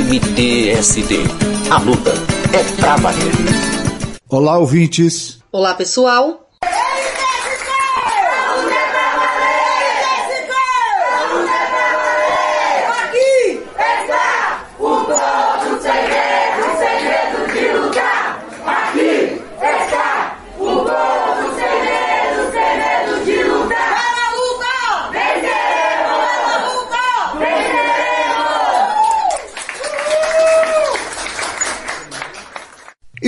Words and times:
MTST. 0.00 1.18
A 1.70 1.78
luta 1.78 2.12
é 2.54 2.80
pra 2.80 2.96
valer. 2.96 3.32
Olá, 4.30 4.56
ouvintes. 4.56 5.38
Olá, 5.52 5.74
pessoal. 5.74 6.41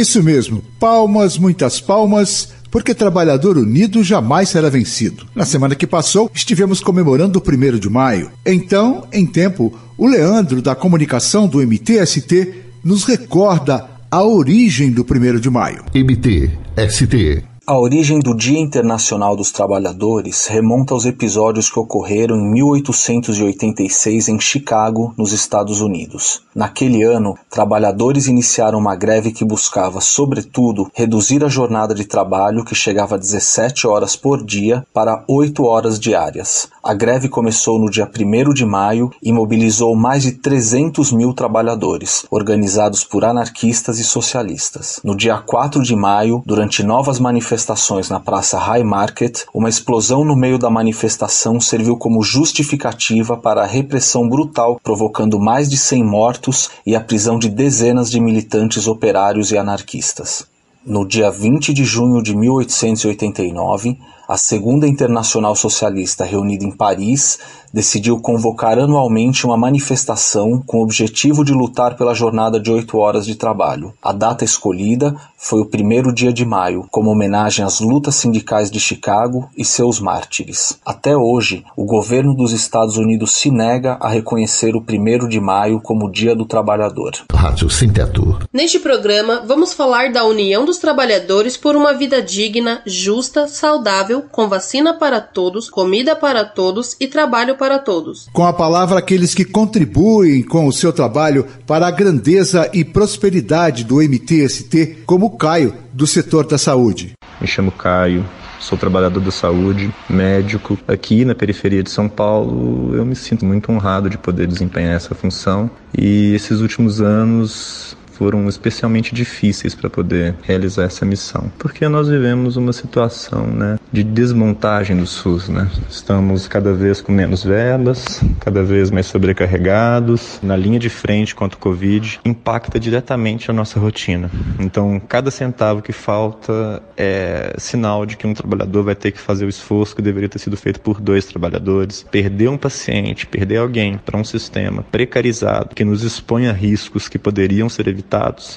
Isso 0.04 0.22
mesmo, 0.22 0.62
palmas, 0.78 1.38
muitas 1.38 1.80
palmas, 1.80 2.50
porque 2.70 2.95
trabalhador 2.95 3.56
unido 3.56 4.04
jamais 4.04 4.50
será 4.50 4.68
vencido. 4.68 5.26
Na 5.34 5.46
semana 5.46 5.74
que 5.74 5.86
passou, 5.86 6.30
estivemos 6.34 6.78
comemorando 6.78 7.38
o 7.38 7.42
primeiro 7.42 7.80
de 7.80 7.88
maio. 7.88 8.30
Então, 8.45 9.09
em 9.10 9.24
tempo, 9.24 9.72
o 9.96 10.06
Leandro, 10.06 10.60
da 10.60 10.74
comunicação 10.74 11.48
do 11.48 11.66
MTST, 11.66 12.52
nos 12.84 13.04
recorda 13.04 13.88
a 14.10 14.22
origem 14.22 14.90
do 14.90 15.06
primeiro 15.06 15.40
de 15.40 15.48
maio. 15.48 15.82
MTST 15.95 17.53
a 17.66 17.78
origem 17.78 18.20
do 18.20 18.36
Dia 18.36 18.59
Internacional 18.59 19.34
dos 19.34 19.50
Trabalhadores 19.50 20.46
remonta 20.46 20.92
aos 20.92 21.06
episódios 21.06 21.70
que 21.70 21.78
ocorreram 21.78 22.37
em 22.37 22.52
1886 22.52 24.28
em 24.28 24.38
Chicago, 24.38 25.14
nos 25.16 25.32
Estados 25.32 25.80
Unidos. 25.80 26.42
Naquele 26.54 27.02
ano, 27.02 27.34
trabalhadores 27.48 28.27
iniciaram 28.27 28.78
uma 28.78 28.95
greve 28.95 29.32
que 29.32 29.46
buscava, 29.46 30.02
sobretudo, 30.02 30.90
reduzir 30.92 31.42
a 31.42 31.48
jornada 31.48 31.95
de 31.95 32.04
trabalho 32.04 32.66
que 32.66 32.74
chegava 32.74 33.15
a 33.15 33.18
17 33.18 33.87
horas 33.87 34.15
por 34.15 34.45
dia 34.45 34.87
para 34.92 35.24
8 35.26 35.65
horas 35.65 35.98
diárias. 35.98 36.68
A 36.82 36.92
greve 36.92 37.30
começou 37.30 37.79
no 37.79 37.90
dia 37.90 38.07
1 38.07 38.52
de 38.52 38.66
maio 38.66 39.10
e 39.23 39.32
mobilizou 39.32 39.96
mais 39.96 40.23
de 40.23 40.32
300 40.32 41.12
mil 41.12 41.32
trabalhadores, 41.32 42.26
organizados 42.30 43.04
por 43.04 43.24
anarquistas 43.24 43.98
e 43.98 44.04
socialistas. 44.04 45.01
No 45.02 45.16
dia 45.16 45.38
4 45.38 45.82
de 45.82 45.96
maio, 45.96 46.42
durante 46.45 46.82
novas 46.82 47.18
manifestações, 47.18 47.54
manifestações 47.55 48.10
na 48.10 48.19
Praça 48.19 48.59
High 48.59 48.83
Market, 48.83 49.45
uma 49.55 49.69
explosão 49.69 50.24
no 50.24 50.35
meio 50.35 50.59
da 50.59 50.69
manifestação 50.69 51.60
serviu 51.60 51.97
como 51.97 52.21
justificativa 52.21 53.37
para 53.37 53.63
a 53.63 53.66
repressão 53.66 54.29
brutal, 54.29 54.80
provocando 54.83 55.38
mais 55.38 55.71
de 55.71 55.77
100 55.77 56.05
mortos 56.05 56.71
e 56.85 56.97
a 56.97 57.01
prisão 57.01 57.38
de 57.38 57.49
dezenas 57.49 58.10
de 58.10 58.19
militantes 58.19 58.88
operários 58.88 59.52
e 59.52 59.57
anarquistas. 59.57 60.45
No 60.85 61.07
dia 61.07 61.30
20 61.30 61.73
de 61.73 61.85
junho 61.85 62.23
de 62.23 62.37
1889, 62.37 63.97
a 64.27 64.37
Segunda 64.37 64.88
Internacional 64.88 65.55
Socialista, 65.55 66.25
reunida 66.25 66.65
em 66.65 66.71
Paris, 66.71 67.38
decidiu 67.72 68.19
convocar 68.21 68.78
anualmente 68.78 69.44
uma 69.44 69.56
manifestação 69.56 70.62
com 70.66 70.78
o 70.78 70.82
objetivo 70.82 71.44
de 71.44 71.53
lutar 71.53 71.97
pela 71.97 72.15
jornada 72.15 72.59
de 72.59 72.71
oito 72.71 72.99
horas 72.99 73.27
de 73.27 73.34
trabalho. 73.34 73.93
A 74.03 74.12
data 74.12 74.44
escolhida 74.44 75.15
foi 75.44 75.60
o 75.60 75.66
primeiro 75.66 76.12
dia 76.12 76.32
de 76.32 76.44
maio, 76.44 76.87
como 76.91 77.10
homenagem 77.10 77.64
às 77.64 77.81
lutas 77.81 78.14
sindicais 78.14 78.70
de 78.70 78.81
Chicago 78.81 79.50
e 79.56 79.64
seus 79.64 80.00
mártires. 80.00 80.78
Até 80.86 81.16
hoje, 81.16 81.64
o 81.76 81.84
governo 81.84 82.34
dos 82.34 82.53
Estados 82.53 82.97
Unidos 82.97 83.32
se 83.32 83.50
nega 83.50 83.98
a 84.00 84.09
reconhecer 84.09 84.75
o 84.75 84.81
primeiro 84.81 85.28
de 85.28 85.41
maio 85.41 85.81
como 85.81 86.10
Dia 86.10 86.34
do 86.34 86.47
Trabalhador. 86.47 87.12
Rádio 87.32 87.69
Sem 87.69 87.92
Teto. 87.92 88.38
Neste 88.53 88.78
programa, 88.78 89.44
vamos 89.47 89.72
falar 89.75 90.10
da 90.10 90.25
união 90.25 90.64
dos 90.64 90.78
trabalhadores 90.78 91.56
por 91.56 91.76
uma 91.76 91.92
vida 91.92 92.22
digna, 92.22 92.81
justa, 92.86 93.47
saudável, 93.47 94.22
com 94.32 94.48
vacina 94.48 94.94
para 94.94 95.20
todos, 95.20 95.69
comida 95.69 96.16
para 96.16 96.44
todos 96.44 96.96
e 96.98 97.06
trabalho 97.06 97.56
para 97.56 97.74
para 97.74 97.78
todos. 97.78 98.28
Com 98.32 98.44
a 98.44 98.52
palavra, 98.52 98.98
aqueles 98.98 99.34
que 99.34 99.44
contribuem 99.44 100.42
com 100.42 100.66
o 100.66 100.72
seu 100.72 100.92
trabalho 100.92 101.46
para 101.66 101.86
a 101.86 101.90
grandeza 101.90 102.70
e 102.72 102.84
prosperidade 102.84 103.84
do 103.84 103.96
MTST, 103.96 104.98
como 105.06 105.33
Caio, 105.34 105.74
do 105.92 106.06
setor 106.06 106.46
da 106.46 106.58
saúde. 106.58 107.12
Me 107.40 107.46
chamo 107.46 107.70
Caio, 107.70 108.24
sou 108.60 108.78
trabalhador 108.78 109.20
da 109.20 109.30
saúde, 109.30 109.92
médico. 110.08 110.78
Aqui 110.88 111.24
na 111.24 111.34
periferia 111.34 111.82
de 111.82 111.90
São 111.90 112.08
Paulo, 112.08 112.94
eu 112.94 113.04
me 113.04 113.14
sinto 113.14 113.44
muito 113.44 113.70
honrado 113.70 114.08
de 114.08 114.16
poder 114.16 114.46
desempenhar 114.46 114.94
essa 114.94 115.14
função. 115.14 115.70
E 115.96 116.34
esses 116.34 116.60
últimos 116.60 117.00
anos 117.00 117.96
foram 118.16 118.48
especialmente 118.48 119.14
difíceis 119.14 119.75
para 119.75 119.91
poder 119.91 120.34
realizar 120.42 120.84
essa 120.84 121.04
missão, 121.04 121.50
porque 121.58 121.88
nós 121.88 122.08
vivemos 122.08 122.56
uma 122.56 122.72
situação, 122.72 123.47
né, 123.47 123.78
de 123.92 124.04
desmontagem 124.04 124.97
do 124.97 125.06
SUS, 125.06 125.48
né? 125.48 125.69
Estamos 125.91 126.47
cada 126.47 126.72
vez 126.72 127.00
com 127.00 127.12
menos 127.12 127.42
verbas, 127.42 128.22
cada 128.41 128.62
vez 128.62 128.91
mais 128.91 129.06
sobrecarregados, 129.06 130.38
na 130.42 130.56
linha 130.56 130.78
de 130.78 130.88
frente 130.88 131.34
contra 131.34 131.56
o 131.56 131.60
Covid, 131.60 132.20
impacta 132.25 132.78
diretamente 132.78 133.50
a 133.50 133.54
nossa 133.54 133.80
rotina. 133.80 134.31
Então, 134.58 135.00
cada 135.00 135.31
centavo 135.31 135.82
que 135.82 135.92
falta 135.92 136.82
é 136.96 137.54
sinal 137.58 138.06
de 138.06 138.16
que 138.16 138.26
um 138.26 138.34
trabalhador 138.34 138.84
vai 138.84 138.94
ter 138.94 139.10
que 139.10 139.20
fazer 139.20 139.44
o 139.44 139.48
esforço 139.48 139.94
que 139.96 140.02
deveria 140.02 140.28
ter 140.28 140.38
sido 140.38 140.56
feito 140.56 140.81
por 140.81 141.00
dois 141.00 141.26
trabalhadores. 141.26 142.04
Perder 142.10 142.48
um 142.48 142.56
paciente, 142.56 143.26
perder 143.26 143.58
alguém 143.58 143.98
para 143.98 144.19
um 144.19 144.25
sistema 144.25 144.84
precarizado 144.91 145.75
que 145.75 145.84
nos 145.84 146.02
expõe 146.02 146.46
a 146.46 146.52
riscos 146.52 147.08
que 147.08 147.19
poderiam 147.19 147.69
ser 147.69 147.88
evitados 147.88 148.03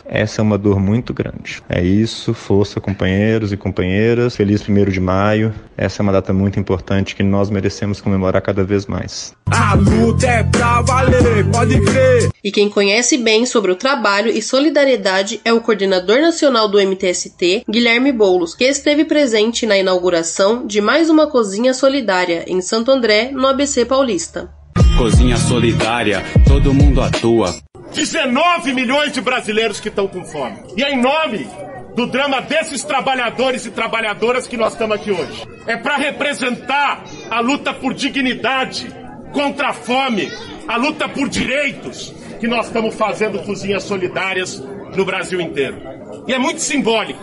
essa 0.05 0.41
é 0.41 0.43
uma 0.43 0.57
dor 0.57 0.79
muito 0.79 1.13
grande. 1.13 1.61
É 1.69 1.83
isso, 1.83 2.33
força 2.33 2.79
companheiros 2.79 3.51
e 3.51 3.57
companheiras. 3.57 4.35
Feliz 4.35 4.67
1 4.67 4.85
de 4.85 4.99
maio. 4.99 5.53
Essa 5.77 6.01
é 6.01 6.03
uma 6.03 6.11
data 6.11 6.33
muito 6.33 6.59
importante 6.59 7.15
que 7.15 7.23
nós 7.23 7.49
merecemos 7.49 8.01
comemorar 8.01 8.41
cada 8.41 8.63
vez 8.63 8.85
mais. 8.85 9.33
A 9.51 9.75
luta 9.75 10.27
é 10.27 10.43
pra 10.43 10.81
valer, 10.81 11.49
pode 11.51 11.79
crer. 11.81 12.29
E 12.43 12.51
quem 12.51 12.69
conhece 12.69 13.17
bem 13.17 13.45
sobre 13.45 13.71
o 13.71 13.75
trabalho 13.75 14.29
e 14.29 14.41
solidariedade 14.41 15.41
é 15.43 15.53
o 15.53 15.61
coordenador 15.61 16.19
nacional 16.19 16.67
do 16.67 16.79
MTST, 16.79 17.63
Guilherme 17.69 18.11
Boulos, 18.11 18.55
que 18.55 18.63
esteve 18.63 19.05
presente 19.05 19.65
na 19.65 19.77
inauguração 19.77 20.65
de 20.65 20.81
mais 20.81 21.09
uma 21.09 21.27
cozinha 21.27 21.73
solidária 21.73 22.43
em 22.47 22.61
Santo 22.61 22.91
André, 22.91 23.31
no 23.31 23.47
ABC 23.47 23.85
Paulista. 23.85 24.49
Cozinha 24.97 25.37
solidária, 25.37 26.23
todo 26.47 26.73
mundo 26.73 27.01
atua. 27.01 27.53
19 27.93 28.73
milhões 28.73 29.11
de 29.11 29.21
brasileiros 29.21 29.79
que 29.79 29.89
estão 29.89 30.07
com 30.07 30.23
fome. 30.25 30.57
E 30.75 30.83
é 30.83 30.93
em 30.93 31.01
nome 31.01 31.47
do 31.95 32.05
drama 32.05 32.41
desses 32.41 32.83
trabalhadores 32.83 33.65
e 33.65 33.71
trabalhadoras 33.71 34.47
que 34.47 34.55
nós 34.55 34.73
estamos 34.73 34.95
aqui 34.95 35.11
hoje. 35.11 35.47
É 35.65 35.75
para 35.75 35.97
representar 35.97 37.03
a 37.29 37.39
luta 37.39 37.73
por 37.73 37.93
dignidade 37.93 38.87
contra 39.33 39.69
a 39.69 39.73
fome, 39.73 40.31
a 40.67 40.77
luta 40.77 41.09
por 41.09 41.27
direitos 41.27 42.13
que 42.39 42.47
nós 42.47 42.67
estamos 42.67 42.93
fazendo 42.93 43.39
cozinhas 43.39 43.83
solidárias 43.83 44.59
no 44.95 45.05
Brasil 45.05 45.41
inteiro. 45.41 45.81
E 46.27 46.33
é 46.33 46.37
muito 46.37 46.61
simbólico 46.61 47.19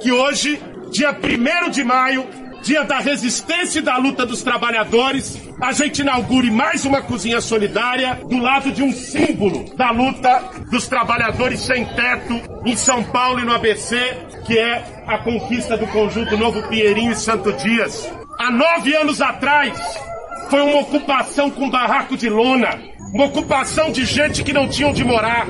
que 0.00 0.12
hoje, 0.12 0.60
dia 0.90 1.10
1 1.10 1.70
de 1.70 1.82
maio, 1.82 2.26
dia 2.62 2.84
da 2.84 2.98
resistência 2.98 3.80
e 3.80 3.82
da 3.82 3.96
luta 3.96 4.24
dos 4.24 4.42
trabalhadores, 4.42 5.38
a 5.60 5.72
gente 5.72 6.00
inaugure 6.00 6.50
mais 6.50 6.84
uma 6.84 7.00
cozinha 7.02 7.40
solidária 7.40 8.18
do 8.28 8.38
lado 8.38 8.72
de 8.72 8.82
um 8.82 8.92
símbolo 8.92 9.64
da 9.76 9.90
luta 9.90 10.42
dos 10.70 10.88
trabalhadores 10.88 11.60
sem 11.60 11.84
teto 11.84 12.40
em 12.64 12.76
São 12.76 13.02
Paulo 13.04 13.40
e 13.40 13.44
no 13.44 13.52
ABC, 13.52 13.96
que 14.46 14.58
é 14.58 15.04
a 15.06 15.18
conquista 15.18 15.76
do 15.76 15.86
conjunto 15.88 16.36
Novo 16.36 16.62
Pinheirinho 16.68 17.12
e 17.12 17.16
Santo 17.16 17.52
Dias. 17.52 18.10
Há 18.38 18.50
nove 18.50 18.94
anos 18.94 19.20
atrás, 19.20 19.78
foi 20.50 20.60
uma 20.60 20.80
ocupação 20.80 21.50
com 21.50 21.70
barraco 21.70 22.16
de 22.16 22.28
lona, 22.28 22.80
uma 23.12 23.26
ocupação 23.26 23.90
de 23.90 24.04
gente 24.04 24.42
que 24.42 24.52
não 24.52 24.68
tinha 24.68 24.88
onde 24.88 25.04
morar, 25.04 25.46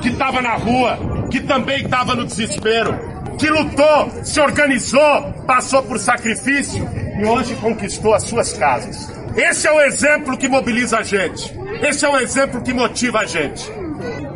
que 0.00 0.08
estava 0.08 0.40
na 0.40 0.54
rua, 0.54 1.26
que 1.30 1.40
também 1.40 1.84
estava 1.84 2.14
no 2.14 2.24
desespero 2.24 3.18
que 3.38 3.48
lutou, 3.48 4.10
se 4.24 4.40
organizou, 4.40 5.32
passou 5.46 5.80
por 5.84 5.98
sacrifício 5.98 6.84
e 7.20 7.24
hoje 7.24 7.54
conquistou 7.56 8.12
as 8.12 8.24
suas 8.24 8.52
casas. 8.52 9.17
Esse 9.38 9.68
é 9.68 9.72
o 9.72 9.80
exemplo 9.80 10.36
que 10.36 10.48
mobiliza 10.48 10.98
a 10.98 11.02
gente. 11.04 11.54
Esse 11.80 12.04
é 12.04 12.08
o 12.08 12.18
exemplo 12.18 12.60
que 12.60 12.74
motiva 12.74 13.20
a 13.20 13.24
gente. 13.24 13.70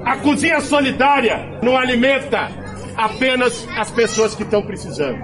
A 0.05 0.17
cozinha 0.19 0.61
solidária 0.61 1.59
não 1.61 1.77
alimenta 1.77 2.49
apenas 2.97 3.67
as 3.77 3.91
pessoas 3.91 4.33
que 4.37 4.45
estão 4.45 4.63
precisando. 4.63 5.21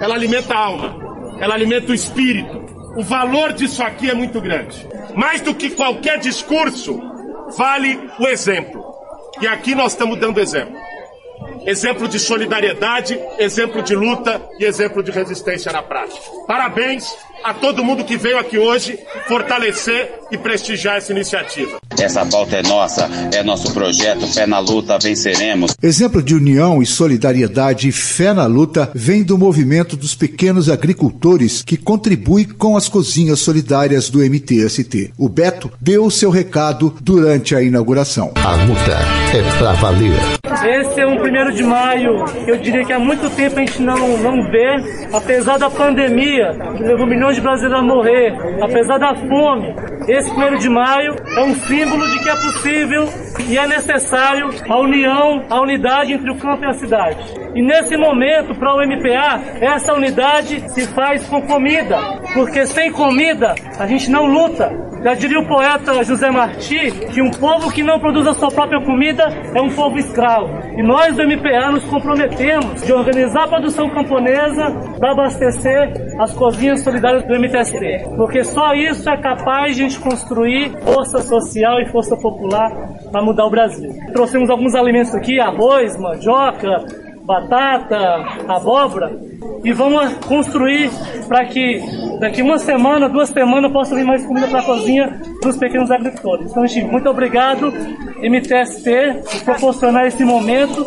Ela 0.00 0.14
alimenta 0.14 0.54
a 0.54 0.58
alma, 0.58 1.36
ela 1.38 1.54
alimenta 1.54 1.92
o 1.92 1.94
espírito. 1.94 2.64
O 2.96 3.02
valor 3.02 3.52
disso 3.52 3.82
aqui 3.82 4.08
é 4.08 4.14
muito 4.14 4.40
grande. 4.40 4.88
Mais 5.14 5.42
do 5.42 5.54
que 5.54 5.68
qualquer 5.68 6.18
discurso, 6.18 6.98
vale 7.58 8.00
o 8.18 8.26
exemplo. 8.26 8.82
E 9.42 9.46
aqui 9.46 9.74
nós 9.74 9.92
estamos 9.92 10.18
dando 10.18 10.40
exemplo 10.40 10.80
exemplo 11.66 12.08
de 12.08 12.18
solidariedade, 12.18 13.18
exemplo 13.38 13.82
de 13.82 13.94
luta 13.94 14.40
e 14.58 14.64
exemplo 14.64 15.02
de 15.02 15.10
resistência 15.10 15.72
na 15.72 15.82
prática. 15.82 16.20
Parabéns 16.46 17.14
a 17.44 17.54
todo 17.54 17.84
mundo 17.84 18.04
que 18.04 18.16
veio 18.16 18.38
aqui 18.38 18.58
hoje 18.58 18.98
fortalecer 19.26 20.20
e 20.30 20.38
prestigiar 20.38 20.96
essa 20.96 21.12
iniciativa. 21.12 21.78
Essa 21.98 22.24
pauta 22.24 22.56
é 22.56 22.62
nossa, 22.62 23.08
é 23.32 23.42
nosso 23.42 23.72
projeto, 23.72 24.26
fé 24.26 24.46
na 24.46 24.58
luta, 24.58 24.98
venceremos. 24.98 25.74
Exemplo 25.82 26.22
de 26.22 26.34
união 26.34 26.82
e 26.82 26.86
solidariedade 26.86 27.88
e 27.88 27.92
fé 27.92 28.32
na 28.32 28.46
luta 28.46 28.90
vem 28.94 29.22
do 29.22 29.36
movimento 29.36 29.96
dos 29.96 30.14
pequenos 30.14 30.68
agricultores 30.68 31.62
que 31.62 31.76
contribui 31.76 32.46
com 32.46 32.76
as 32.76 32.88
cozinhas 32.88 33.40
solidárias 33.40 34.08
do 34.08 34.20
MTST. 34.20 35.12
O 35.18 35.28
Beto 35.28 35.70
deu 35.80 36.04
o 36.04 36.10
seu 36.10 36.30
recado 36.30 36.94
durante 37.00 37.54
a 37.54 37.62
inauguração. 37.62 38.32
A 38.36 38.54
luta 38.64 38.98
é 39.36 39.58
pra 39.58 39.72
valer. 39.72 40.18
Esse 40.80 41.00
é 41.00 41.06
um 41.06 41.18
primeiro 41.18 41.52
de 41.52 41.62
maio 41.62 42.24
eu 42.46 42.56
diria 42.56 42.84
que 42.84 42.92
há 42.92 42.98
muito 42.98 43.28
tempo 43.30 43.56
a 43.56 43.60
gente 43.60 43.80
não, 43.82 44.18
não 44.18 44.42
vê, 44.50 45.06
apesar 45.12 45.58
da 45.58 45.70
pandemia, 45.70 46.52
que 46.76 46.82
levou 46.82 47.06
milhões 47.06 47.29
de 47.34 47.40
brasileiros 47.40 47.78
a 47.78 47.82
morrer, 47.82 48.34
apesar 48.62 48.98
da 48.98 49.14
fome. 49.14 49.74
Esse 50.08 50.30
primeiro 50.30 50.58
de 50.58 50.68
maio 50.68 51.14
é 51.36 51.42
um 51.42 51.54
símbolo 51.54 52.08
de 52.08 52.18
que 52.20 52.28
é 52.28 52.34
possível 52.34 53.08
e 53.48 53.58
é 53.58 53.66
necessário 53.66 54.50
a 54.68 54.78
união, 54.78 55.44
a 55.48 55.60
unidade 55.60 56.12
entre 56.12 56.30
o 56.30 56.36
campo 56.36 56.64
e 56.64 56.66
a 56.66 56.72
cidade. 56.72 57.18
E 57.54 57.62
nesse 57.62 57.96
momento, 57.96 58.54
para 58.54 58.74
o 58.74 58.80
MPA, 58.80 59.40
essa 59.60 59.92
unidade 59.92 60.68
se 60.70 60.86
faz 60.88 61.26
com 61.28 61.42
comida, 61.42 61.98
porque 62.34 62.66
sem 62.66 62.92
comida 62.92 63.54
a 63.78 63.86
gente 63.86 64.10
não 64.10 64.26
luta. 64.26 64.89
Já 65.02 65.14
diria 65.14 65.40
o 65.40 65.46
poeta 65.46 66.04
José 66.04 66.30
Martí 66.30 66.90
que 67.10 67.22
um 67.22 67.30
povo 67.30 67.72
que 67.72 67.82
não 67.82 67.98
produz 67.98 68.26
a 68.26 68.34
sua 68.34 68.50
própria 68.50 68.84
comida 68.84 69.24
é 69.54 69.60
um 69.60 69.70
povo 69.70 69.96
escravo. 69.98 70.48
E 70.76 70.82
nós 70.82 71.16
do 71.16 71.22
MPA 71.22 71.70
nos 71.72 71.84
comprometemos 71.84 72.82
de 72.82 72.92
organizar 72.92 73.44
a 73.44 73.48
produção 73.48 73.88
camponesa 73.88 74.70
para 74.98 75.12
abastecer 75.12 75.90
as 76.18 76.34
cozinhas 76.34 76.82
solidárias 76.82 77.24
do 77.24 77.34
MTST. 77.34 78.14
Porque 78.14 78.44
só 78.44 78.74
isso 78.74 79.08
é 79.08 79.16
capaz 79.16 79.74
de 79.74 79.84
a 79.84 79.88
gente 79.88 80.00
construir 80.00 80.70
força 80.82 81.22
social 81.22 81.80
e 81.80 81.86
força 81.90 82.14
popular 82.16 82.70
para 83.10 83.22
mudar 83.22 83.46
o 83.46 83.50
Brasil. 83.50 83.90
Trouxemos 84.12 84.50
alguns 84.50 84.74
alimentos 84.74 85.14
aqui, 85.14 85.40
arroz, 85.40 85.98
mandioca, 85.98 86.84
batata, 87.24 87.96
abóbora, 88.46 89.10
e 89.64 89.72
vamos 89.72 90.14
construir 90.26 90.90
para 91.28 91.44
que 91.46 91.80
daqui 92.18 92.42
uma 92.42 92.58
semana, 92.58 93.08
duas 93.08 93.28
semanas, 93.28 93.72
possa 93.72 93.94
vir 93.94 94.04
mais 94.04 94.24
comida 94.24 94.48
para 94.48 94.60
a 94.60 94.64
cozinha 94.64 95.20
dos 95.42 95.56
pequenos 95.56 95.90
agricultores. 95.90 96.50
Então, 96.50 96.66
gente, 96.66 96.90
muito 96.90 97.08
obrigado, 97.08 97.72
MTST, 98.22 99.22
por 99.30 99.44
proporcionar 99.44 100.06
esse 100.06 100.24
momento 100.24 100.84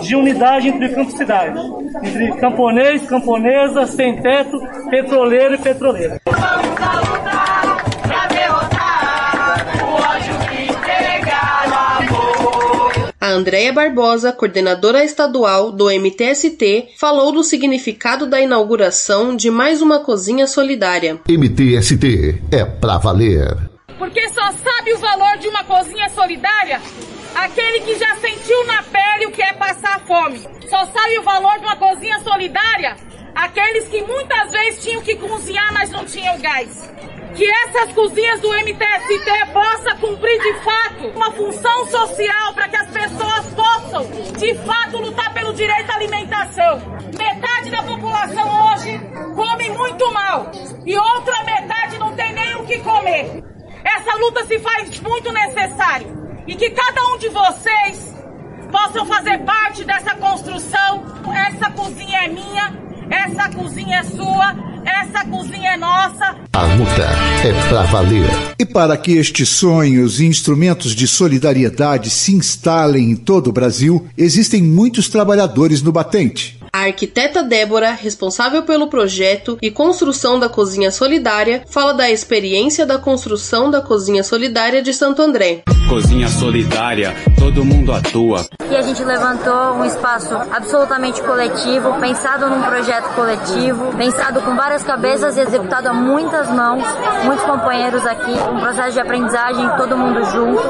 de 0.00 0.16
unidade 0.16 0.68
entre 0.68 0.88
campo 0.88 1.10
e 1.10 1.16
cidade, 1.16 1.58
entre 2.02 2.32
camponês, 2.40 3.06
camponesa, 3.06 3.86
sem 3.86 4.20
teto, 4.20 4.58
petroleiro 4.88 5.54
e 5.54 5.58
petroleira. 5.58 6.21
Andréia 13.32 13.72
Barbosa, 13.72 14.32
coordenadora 14.32 15.04
estadual 15.04 15.72
do 15.72 15.90
MTST, 15.90 16.94
falou 16.98 17.32
do 17.32 17.42
significado 17.42 18.26
da 18.26 18.40
inauguração 18.40 19.34
de 19.34 19.50
mais 19.50 19.82
uma 19.82 20.00
cozinha 20.00 20.46
solidária. 20.46 21.20
MTST 21.28 22.42
é 22.50 22.64
pra 22.64 22.98
valer. 22.98 23.70
Porque 23.98 24.28
só 24.30 24.52
sabe 24.52 24.92
o 24.92 24.98
valor 24.98 25.38
de 25.38 25.48
uma 25.48 25.64
cozinha 25.64 26.08
solidária 26.10 26.80
aquele 27.34 27.80
que 27.80 27.98
já 27.98 28.14
sentiu 28.16 28.66
na 28.66 28.82
pele 28.82 29.26
o 29.26 29.30
que 29.30 29.42
é 29.42 29.52
passar 29.54 30.00
fome. 30.06 30.38
Só 30.68 30.84
sabe 30.86 31.18
o 31.18 31.22
valor 31.22 31.58
de 31.58 31.64
uma 31.64 31.76
cozinha 31.76 32.18
solidária 32.20 32.96
aqueles 33.34 33.88
que 33.88 34.02
muitas 34.02 34.52
vezes 34.52 34.82
tinham 34.82 35.02
que 35.02 35.16
cozinhar, 35.16 35.72
mas 35.72 35.90
não 35.90 36.04
tinham 36.04 36.38
gás 36.38 36.90
que 37.34 37.50
essas 37.50 37.92
cozinhas 37.92 38.40
do 38.40 38.52
MTST 38.52 39.46
possa 39.52 39.94
cumprir 39.96 40.38
de 40.40 40.54
fato 40.60 41.06
uma 41.14 41.30
função 41.32 41.86
social 41.86 42.52
para 42.54 42.68
que 42.68 42.76
as 42.76 42.90
pessoas 42.90 43.46
possam 43.54 44.06
de 44.38 44.54
fato 44.54 44.98
lutar 44.98 45.32
pelo 45.32 45.52
direito 45.54 45.90
à 45.90 45.94
alimentação. 45.94 46.78
Metade 47.18 47.70
da 47.70 47.82
população 47.82 48.72
hoje 48.72 49.00
come 49.34 49.70
muito 49.70 50.12
mal 50.12 50.50
e 50.84 50.96
outra 50.96 51.42
metade 51.44 51.98
não 51.98 52.14
tem 52.14 52.32
nem 52.32 52.54
o 52.56 52.66
que 52.66 52.78
comer. 52.78 53.42
Essa 53.84 54.14
luta 54.16 54.44
se 54.44 54.58
faz 54.58 55.00
muito 55.00 55.32
necessário 55.32 56.42
e 56.46 56.54
que 56.54 56.70
cada 56.70 57.06
um 57.08 57.18
de 57.18 57.28
vocês 57.30 58.14
possam 58.70 59.06
fazer 59.06 59.38
parte 59.38 59.84
dessa 59.84 60.14
construção. 60.16 61.04
Essa 61.34 61.70
cozinha 61.70 62.24
é 62.24 62.28
minha, 62.28 62.72
essa 63.10 63.48
cozinha 63.50 63.98
é 63.98 64.02
sua 64.02 64.71
essa 65.02 65.24
cozinha 65.24 65.72
é 65.72 65.76
nossa. 65.76 66.36
A 66.52 66.62
luta 66.62 67.08
é 67.44 67.68
pra 67.68 67.82
valer. 67.82 68.30
E 68.58 68.64
para 68.64 68.96
que 68.96 69.12
estes 69.12 69.48
sonhos 69.48 70.20
e 70.20 70.26
instrumentos 70.26 70.94
de 70.94 71.06
solidariedade 71.08 72.08
se 72.08 72.32
instalem 72.32 73.10
em 73.10 73.16
todo 73.16 73.48
o 73.48 73.52
Brasil, 73.52 74.06
existem 74.16 74.62
muitos 74.62 75.08
trabalhadores 75.08 75.82
no 75.82 75.90
batente. 75.90 76.61
A 76.74 76.84
arquiteta 76.84 77.42
Débora, 77.42 77.90
responsável 77.90 78.62
pelo 78.62 78.86
projeto 78.86 79.58
e 79.60 79.70
construção 79.70 80.40
da 80.40 80.48
cozinha 80.48 80.90
solidária, 80.90 81.64
fala 81.68 81.92
da 81.92 82.10
experiência 82.10 82.86
da 82.86 82.96
construção 82.96 83.70
da 83.70 83.82
cozinha 83.82 84.24
solidária 84.24 84.80
de 84.80 84.94
Santo 84.94 85.20
André. 85.20 85.64
Cozinha 85.86 86.28
solidária, 86.28 87.14
todo 87.38 87.62
mundo 87.62 87.92
atua. 87.92 88.46
E 88.70 88.74
a 88.74 88.80
gente 88.80 89.04
levantou 89.04 89.74
um 89.74 89.84
espaço 89.84 90.34
absolutamente 90.50 91.20
coletivo, 91.20 91.92
pensado 92.00 92.48
num 92.48 92.62
projeto 92.62 93.14
coletivo, 93.14 93.94
pensado 93.94 94.40
com 94.40 94.56
várias 94.56 94.82
cabeças 94.82 95.36
e 95.36 95.40
executado 95.40 95.90
a 95.90 95.92
muitas 95.92 96.48
mãos, 96.48 96.82
muitos 97.24 97.44
companheiros 97.44 98.06
aqui, 98.06 98.32
um 98.50 98.60
processo 98.60 98.92
de 98.92 99.00
aprendizagem, 99.00 99.68
todo 99.76 99.94
mundo 99.94 100.24
junto, 100.24 100.62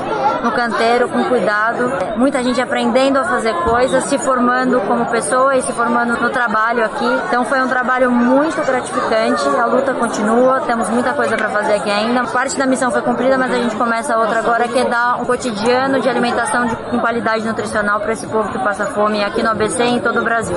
no 0.43 0.50
canteiro, 0.50 1.08
com 1.08 1.22
cuidado, 1.26 2.19
muita 2.19 2.43
gente 2.43 2.60
aprendendo 2.60 3.19
a 3.20 3.25
fazer 3.25 3.54
coisas, 3.62 4.02
se 4.06 4.19
formando 4.19 4.81
como 4.81 5.06
pessoa 5.06 5.56
e 5.56 5.62
se 5.62 5.72
formando 5.72 5.91
no 5.92 6.30
trabalho 6.30 6.84
aqui. 6.84 7.06
Então 7.28 7.44
foi 7.44 7.60
um 7.60 7.68
trabalho 7.68 8.10
muito 8.10 8.56
gratificante. 8.64 9.46
A 9.48 9.66
luta 9.66 9.94
continua, 9.94 10.60
temos 10.62 10.88
muita 10.88 11.12
coisa 11.12 11.36
para 11.36 11.48
fazer 11.50 11.74
aqui 11.74 11.90
ainda. 11.90 12.24
Parte 12.24 12.56
da 12.56 12.66
missão 12.66 12.90
foi 12.90 13.02
cumprida, 13.02 13.36
mas 13.38 13.52
a 13.52 13.56
gente 13.56 13.76
começa 13.76 14.16
outra 14.16 14.38
agora 14.38 14.66
que 14.68 14.78
é 14.78 14.88
dar 14.88 15.20
um 15.20 15.24
cotidiano 15.24 16.00
de 16.00 16.08
alimentação 16.08 16.66
de, 16.66 16.76
com 16.76 16.98
qualidade 16.98 17.44
nutricional 17.44 18.00
para 18.00 18.12
esse 18.12 18.26
povo 18.26 18.48
que 18.50 18.58
passa 18.58 18.86
fome 18.86 19.22
aqui 19.22 19.42
no 19.42 19.50
ABC 19.50 19.82
e 19.84 19.88
em 19.88 20.00
todo 20.00 20.20
o 20.20 20.24
Brasil. 20.24 20.56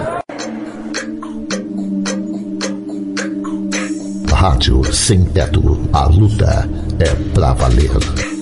Rádio 4.33 4.83
Sem 4.93 5.25
Teto. 5.25 5.89
A 5.91 6.05
luta 6.05 6.69
é 6.99 7.33
pra 7.33 7.53
valer. 7.53 8.34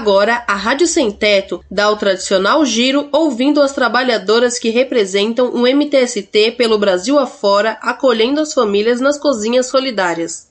Agora, 0.00 0.42
a 0.46 0.54
Rádio 0.54 0.86
Sem 0.86 1.10
Teto 1.10 1.62
dá 1.70 1.90
o 1.90 1.96
tradicional 1.96 2.64
giro 2.64 3.10
ouvindo 3.12 3.60
as 3.60 3.74
trabalhadoras 3.74 4.58
que 4.58 4.70
representam 4.70 5.50
o 5.50 5.66
MTST 5.66 6.52
pelo 6.52 6.78
Brasil 6.78 7.18
afora, 7.18 7.76
acolhendo 7.82 8.40
as 8.40 8.54
famílias 8.54 8.98
nas 8.98 9.18
cozinhas 9.18 9.66
solidárias. 9.66 10.48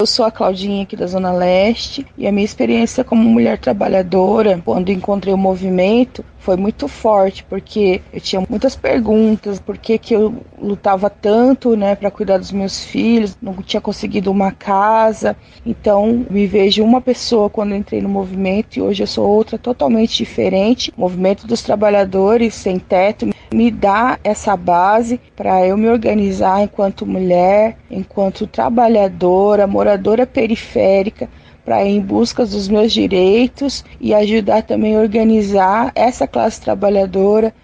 Eu 0.00 0.06
sou 0.06 0.24
a 0.24 0.30
Claudinha 0.30 0.84
aqui 0.84 0.94
da 0.94 1.08
Zona 1.08 1.32
Leste 1.32 2.06
e 2.16 2.24
a 2.28 2.30
minha 2.30 2.44
experiência 2.44 3.02
como 3.02 3.28
mulher 3.28 3.58
trabalhadora, 3.58 4.62
quando 4.64 4.92
encontrei 4.92 5.34
o 5.34 5.36
movimento, 5.36 6.24
foi 6.38 6.56
muito 6.56 6.86
forte, 6.86 7.42
porque 7.42 8.00
eu 8.12 8.20
tinha 8.20 8.42
muitas 8.48 8.76
perguntas, 8.76 9.58
por 9.58 9.76
que, 9.76 9.98
que 9.98 10.14
eu 10.14 10.36
lutava 10.56 11.10
tanto, 11.10 11.76
né, 11.76 11.96
para 11.96 12.12
cuidar 12.12 12.38
dos 12.38 12.52
meus 12.52 12.84
filhos, 12.84 13.36
não 13.42 13.54
tinha 13.54 13.80
conseguido 13.80 14.30
uma 14.30 14.52
casa. 14.52 15.36
Então, 15.66 16.24
me 16.30 16.46
vejo 16.46 16.84
uma 16.84 17.00
pessoa 17.00 17.50
quando 17.50 17.74
entrei 17.74 18.00
no 18.00 18.08
movimento 18.08 18.76
e 18.76 18.80
hoje 18.80 19.02
eu 19.02 19.06
sou 19.06 19.28
outra 19.28 19.58
totalmente 19.58 20.16
diferente. 20.16 20.92
O 20.96 21.00
movimento 21.00 21.44
dos 21.44 21.60
trabalhadores 21.60 22.54
sem 22.54 22.78
teto 22.78 23.28
me 23.52 23.70
dá 23.70 24.18
essa 24.22 24.56
base 24.56 25.20
para 25.34 25.66
eu 25.66 25.76
me 25.76 25.88
organizar 25.88 26.62
enquanto 26.62 27.06
mulher, 27.06 27.76
enquanto 27.90 28.46
trabalhadora, 28.46 29.66
moradora 29.66 30.26
periférica, 30.26 31.28
para 31.64 31.84
ir 31.84 31.96
em 31.96 32.00
busca 32.00 32.44
dos 32.44 32.68
meus 32.68 32.92
direitos 32.92 33.84
e 34.00 34.14
ajudar 34.14 34.62
também 34.62 34.96
a 34.96 35.00
organizar 35.00 35.92
essa 35.94 36.26
classe 36.26 36.60
trabalhadora, 36.60 37.54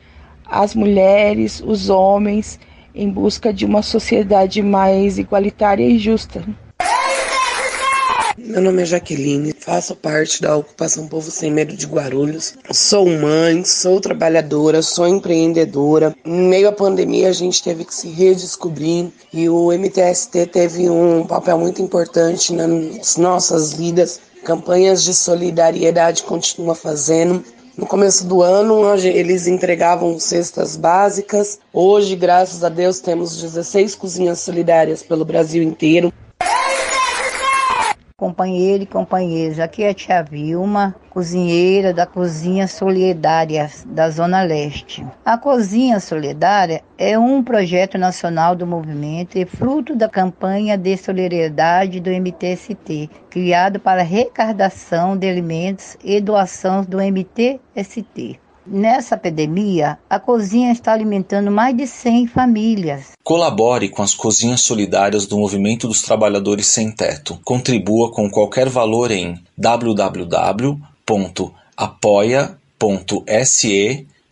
as 0.45 0.75
mulheres, 0.75 1.63
os 1.65 1.89
homens, 1.89 2.59
em 2.95 3.09
busca 3.09 3.53
de 3.53 3.65
uma 3.65 3.83
sociedade 3.83 4.63
mais 4.63 5.19
igualitária 5.19 5.85
e 5.85 5.99
justa. 5.99 6.45
Meu 8.47 8.61
nome 8.61 8.83
é 8.83 8.85
Jaqueline, 8.85 9.55
faço 9.59 9.97
parte 9.97 10.43
da 10.43 10.55
ocupação 10.55 11.09
Povo 11.09 11.31
Sem 11.31 11.51
Medo 11.51 11.75
de 11.75 11.87
Guarulhos. 11.87 12.53
Sou 12.71 13.09
mãe, 13.09 13.65
sou 13.65 14.03
trabalhadora, 14.03 14.83
sou 14.83 15.09
empreendedora. 15.09 16.15
Em 16.23 16.49
meio 16.51 16.69
à 16.69 16.73
pandemia, 16.73 17.31
a 17.31 17.33
gente 17.33 17.63
teve 17.63 17.87
que 17.87 17.95
se 17.95 18.09
redescobrir 18.09 19.09
e 19.33 19.49
o 19.49 19.73
MTST 19.73 20.49
teve 20.49 20.91
um 20.91 21.27
papel 21.27 21.59
muito 21.59 21.81
importante 21.81 22.53
nas 22.53 23.17
nossas 23.17 23.73
vidas. 23.73 24.21
Campanhas 24.45 25.03
de 25.03 25.15
solidariedade 25.15 26.23
continua 26.23 26.75
fazendo. 26.75 27.43
No 27.79 27.87
começo 27.87 28.27
do 28.27 28.43
ano, 28.43 28.95
eles 28.95 29.47
entregavam 29.47 30.21
cestas 30.21 30.77
básicas. 30.77 31.59
Hoje, 31.73 32.15
graças 32.15 32.63
a 32.63 32.69
Deus, 32.69 33.01
temos 33.01 33.41
16 33.41 33.95
cozinhas 33.95 34.41
solidárias 34.41 35.03
pelo 35.03 35.25
Brasil 35.25 35.63
inteiro. 35.63 36.13
Companheiro 38.17 38.85
e 38.85 38.87
companheiros, 38.87 39.59
aqui 39.59 39.83
é 39.83 39.89
a 39.89 39.95
tia 39.95 40.23
Vilma, 40.23 40.95
cozinheira 41.11 41.93
da 41.93 42.07
Cozinha 42.07 42.69
Solidária 42.69 43.69
da 43.87 44.09
Zona 44.09 44.41
Leste. 44.45 45.05
A 45.25 45.37
Cozinha 45.37 45.99
Solidária 45.99 46.81
é 46.97 47.19
um 47.19 47.43
projeto 47.43 47.99
nacional 47.99 48.55
do 48.55 48.69
movimento 48.69 49.37
e 49.37 49.45
fruto 49.45 49.97
da 49.97 50.09
campanha 50.09 50.79
de 50.79 50.97
solidariedade 50.97 51.99
do 51.99 52.09
MTST, 52.09 53.11
criado 53.29 53.81
para 53.81 54.03
arrecadação 54.03 55.17
de 55.17 55.29
alimentos 55.29 55.97
e 56.05 56.21
doação 56.21 56.85
do 56.85 56.99
MTST. 56.99 58.39
Nessa 58.67 59.15
epidemia, 59.15 59.99
a 60.09 60.19
cozinha 60.19 60.73
está 60.73 60.93
alimentando 60.93 61.51
mais 61.51 61.77
de 61.77 61.87
100 61.87 62.29
famílias. 62.29 63.13
Colabore 63.23 63.91
com 63.91 64.03
as 64.03 64.15
cozinhas 64.15 64.63
solidárias 64.63 65.27
do 65.27 65.37
Movimento 65.37 65.87
dos 65.87 66.01
Trabalhadores 66.01 66.69
Sem 66.69 66.91
Teto. 66.91 67.39
Contribua 67.45 68.11
com 68.11 68.31
qualquer 68.31 68.71
valor 68.71 69.11
em 69.11 69.39
www.apoia.se 69.57 70.77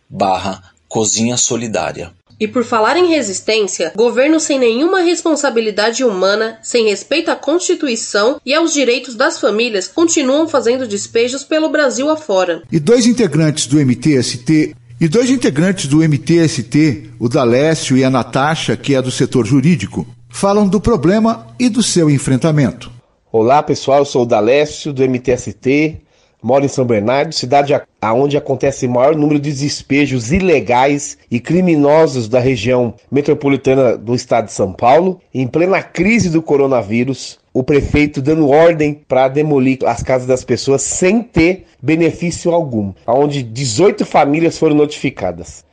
barra 0.09 0.63
Cozinha 0.87 1.37
Solidária. 1.37 2.11
E 2.43 2.47
por 2.47 2.65
falar 2.65 2.97
em 2.97 3.07
resistência, 3.07 3.93
governo 3.95 4.37
sem 4.37 4.59
nenhuma 4.59 4.99
responsabilidade 4.99 6.03
humana, 6.03 6.59
sem 6.61 6.89
respeito 6.89 7.31
à 7.31 7.37
Constituição 7.37 8.37
e 8.45 8.53
aos 8.53 8.73
direitos 8.73 9.15
das 9.15 9.39
famílias, 9.39 9.87
continuam 9.87 10.45
fazendo 10.45 10.85
despejos 10.85 11.45
pelo 11.45 11.69
Brasil 11.69 12.09
afora. 12.09 12.61
E 12.69 12.81
dois 12.81 13.05
integrantes 13.05 13.65
do 13.65 13.79
MTST 13.79 14.75
e 14.99 15.07
dois 15.07 15.29
integrantes 15.29 15.87
do 15.87 16.03
MTST, 16.03 17.11
o 17.17 17.29
Dalécio 17.29 17.95
e 17.95 18.03
a 18.03 18.09
Natasha, 18.09 18.75
que 18.75 18.93
é 18.93 19.01
do 19.01 19.09
setor 19.09 19.45
jurídico, 19.45 20.05
falam 20.27 20.67
do 20.67 20.81
problema 20.81 21.47
e 21.57 21.69
do 21.69 21.81
seu 21.81 22.09
enfrentamento. 22.09 22.91
Olá 23.31 23.63
pessoal, 23.63 23.99
eu 23.99 24.05
sou 24.05 24.23
o 24.23 24.27
Dalécio 24.27 24.91
do 24.91 25.01
MTST, 25.01 26.02
moro 26.43 26.65
em 26.65 26.67
São 26.67 26.85
Bernardo, 26.85 27.33
cidade 27.33 27.73
onde 28.03 28.35
acontece 28.35 28.85
o 28.85 28.89
maior 28.89 29.15
número 29.15 29.39
de 29.39 29.53
despejos 29.53 30.33
ilegais 30.33 31.17
e 31.31 31.39
criminosos 31.39 32.27
da 32.27 32.39
região 32.39 32.93
metropolitana 33.09 33.97
do 33.97 34.13
estado 34.13 34.45
de 34.45 34.51
São 34.51 34.73
Paulo. 34.73 35.21
Em 35.33 35.47
plena 35.47 35.81
crise 35.81 36.29
do 36.29 36.41
coronavírus, 36.41 37.39
o 37.53 37.63
prefeito 37.63 38.21
dando 38.21 38.49
ordem 38.49 38.93
para 38.93 39.29
demolir 39.29 39.79
as 39.85 40.03
casas 40.03 40.27
das 40.27 40.43
pessoas 40.43 40.81
sem 40.81 41.21
ter 41.23 41.65
benefício 41.81 42.51
algum, 42.51 42.93
onde 43.07 43.41
18 43.41 44.05
famílias 44.05 44.57
foram 44.57 44.75
notificadas. 44.75 45.63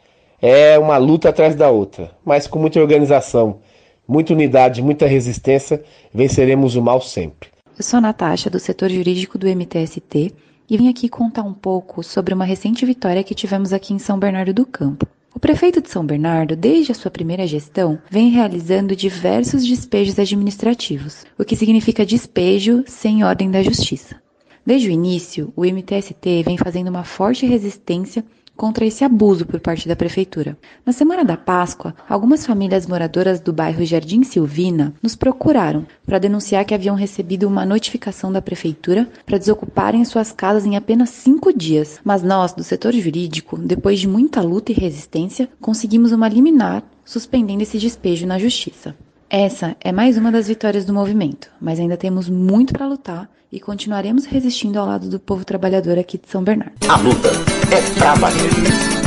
É 0.40 0.78
uma 0.78 0.96
luta 0.96 1.30
atrás 1.30 1.54
da 1.54 1.68
outra, 1.68 2.12
mas 2.24 2.46
com 2.46 2.58
muita 2.58 2.80
organização, 2.80 3.58
muita 4.06 4.32
unidade, 4.32 4.82
muita 4.82 5.06
resistência, 5.06 5.82
venceremos 6.14 6.76
o 6.76 6.82
mal 6.82 7.00
sempre. 7.00 7.50
Eu 7.76 7.82
sou 7.82 8.00
Natasha, 8.00 8.48
do 8.48 8.60
setor 8.60 8.90
jurídico 8.90 9.38
do 9.38 9.48
MTST 9.48 10.32
e 10.70 10.78
vim 10.78 10.88
aqui 10.88 11.08
contar 11.08 11.42
um 11.42 11.52
pouco 11.52 12.00
sobre 12.00 12.32
uma 12.32 12.44
recente 12.44 12.86
vitória 12.86 13.24
que 13.24 13.34
tivemos 13.34 13.72
aqui 13.72 13.92
em 13.92 13.98
São 13.98 14.16
Bernardo 14.16 14.54
do 14.54 14.64
Campo. 14.64 15.04
O 15.34 15.40
prefeito 15.40 15.80
de 15.82 15.90
São 15.90 16.06
Bernardo, 16.06 16.54
desde 16.54 16.92
a 16.92 16.94
sua 16.94 17.10
primeira 17.10 17.46
gestão, 17.46 18.00
vem 18.08 18.30
realizando 18.30 18.94
diversos 18.94 19.66
despejos 19.66 20.18
administrativos, 20.18 21.24
o 21.36 21.44
que 21.44 21.56
significa 21.56 22.06
despejo 22.06 22.84
sem 22.86 23.24
ordem 23.24 23.50
da 23.50 23.62
justiça. 23.62 24.20
Desde 24.64 24.88
o 24.88 24.92
início, 24.92 25.52
o 25.56 25.64
MTST 25.64 26.44
vem 26.44 26.56
fazendo 26.56 26.88
uma 26.88 27.02
forte 27.02 27.46
resistência 27.46 28.24
contra 28.60 28.84
esse 28.84 29.02
abuso 29.02 29.46
por 29.46 29.58
parte 29.58 29.88
da 29.88 29.96
prefeitura. 29.96 30.54
Na 30.84 30.92
semana 30.92 31.24
da 31.24 31.34
Páscoa, 31.34 31.94
algumas 32.06 32.44
famílias 32.44 32.86
moradoras 32.86 33.40
do 33.40 33.54
bairro 33.54 33.86
Jardim 33.86 34.22
Silvina 34.22 34.92
nos 35.02 35.16
procuraram 35.16 35.86
para 36.04 36.18
denunciar 36.18 36.66
que 36.66 36.74
haviam 36.74 36.94
recebido 36.94 37.48
uma 37.48 37.64
notificação 37.64 38.30
da 38.30 38.42
prefeitura 38.42 39.08
para 39.24 39.38
desocuparem 39.38 40.04
suas 40.04 40.30
casas 40.30 40.66
em 40.66 40.76
apenas 40.76 41.08
cinco 41.08 41.56
dias. 41.56 42.00
Mas 42.04 42.22
nós, 42.22 42.52
do 42.52 42.62
setor 42.62 42.92
jurídico, 42.92 43.56
depois 43.56 43.98
de 43.98 44.06
muita 44.06 44.42
luta 44.42 44.72
e 44.72 44.74
resistência, 44.74 45.48
conseguimos 45.58 46.12
uma 46.12 46.28
liminar 46.28 46.82
suspendendo 47.02 47.62
esse 47.62 47.78
despejo 47.78 48.26
na 48.26 48.38
justiça. 48.38 48.94
Essa 49.32 49.76
é 49.80 49.92
mais 49.92 50.18
uma 50.18 50.32
das 50.32 50.48
vitórias 50.48 50.84
do 50.84 50.92
movimento, 50.92 51.52
mas 51.60 51.78
ainda 51.78 51.96
temos 51.96 52.28
muito 52.28 52.72
para 52.72 52.84
lutar 52.84 53.30
e 53.52 53.60
continuaremos 53.60 54.24
resistindo 54.24 54.76
ao 54.76 54.84
lado 54.84 55.08
do 55.08 55.20
povo 55.20 55.44
trabalhador 55.44 55.96
aqui 55.96 56.18
de 56.18 56.28
São 56.28 56.42
Bernardo. 56.42 56.74
A 56.88 56.96
luta 56.96 57.28
é 57.72 58.14
valer. 58.16 58.99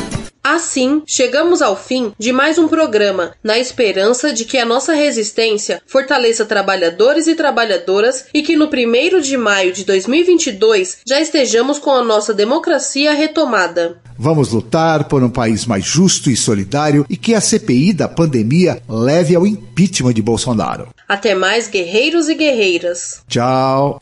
Assim, 0.44 1.02
chegamos 1.08 1.62
ao 1.62 1.74
fim 1.74 2.12
de 2.20 2.34
mais 2.34 2.58
um 2.58 2.68
programa, 2.68 3.32
na 3.42 3.58
esperança 3.58 4.34
de 4.34 4.44
que 4.44 4.58
a 4.58 4.66
nossa 4.66 4.94
resistência 4.94 5.82
fortaleça 5.88 6.44
trabalhadores 6.44 7.28
e 7.28 7.34
trabalhadoras 7.34 8.26
e 8.34 8.42
que 8.42 8.58
no 8.58 8.66
1 8.66 9.22
de 9.22 9.38
maio 9.38 9.72
de 9.72 9.86
2022 9.86 10.98
já 11.08 11.22
estejamos 11.22 11.80
com 11.80 11.92
a 11.92 12.04
nossa 12.04 12.34
democracia 12.34 13.14
retomada. 13.14 14.02
Vamos 14.20 14.52
lutar 14.52 15.06
por 15.06 15.24
um 15.24 15.30
país 15.30 15.66
mais 15.66 15.86
justo 15.86 16.30
e 16.30 16.36
solidário 16.36 17.06
e 17.10 17.16
que 17.16 17.34
a 17.34 17.40
CPI 17.40 17.94
da 17.94 18.10
pandemia 18.10 18.82
leve 18.90 19.38
ao 19.38 19.48
impeachment 19.48 20.14
de 20.14 20.22
Bolsonaro. 20.22 20.90
Até 21.08 21.34
mais, 21.34 21.70
guerreiros 21.70 22.28
e 22.28 22.36
guerreiras. 22.36 23.22
Tchau. 23.30 23.98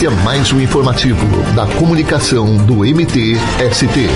Este 0.00 0.06
é 0.06 0.24
mais 0.24 0.50
um 0.50 0.58
informativo 0.58 1.26
da 1.54 1.66
comunicação 1.66 2.56
do 2.56 2.76
MTST. 2.76 4.08